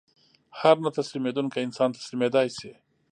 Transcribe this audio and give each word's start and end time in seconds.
هر 0.59 0.75
نه 0.83 0.89
تسلیمېدونکی 0.97 1.59
انسان 1.67 1.89
تسلیمېدای 1.97 2.47
شي 2.59 2.71